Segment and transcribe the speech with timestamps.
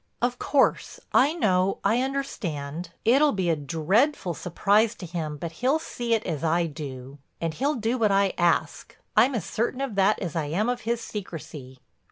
[0.19, 2.89] "Of course, I know, I understand.
[3.05, 7.19] It'll be a dreadful surprise to him but he'll see it as I do.
[7.39, 11.01] And he'll do what I ask—I'm as certain of that as I am of his
[11.01, 11.77] secrecy."